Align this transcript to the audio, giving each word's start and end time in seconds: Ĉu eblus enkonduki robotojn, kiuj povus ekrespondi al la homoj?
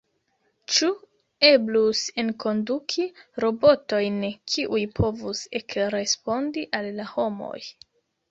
Ĉu 0.75 0.87
eblus 1.49 1.99
enkonduki 2.21 3.05
robotojn, 3.45 4.17
kiuj 4.53 4.81
povus 5.01 5.41
ekrespondi 5.61 6.67
al 6.79 6.89
la 7.01 7.09
homoj? 7.13 7.59